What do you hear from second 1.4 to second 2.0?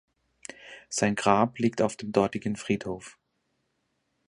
liegt auf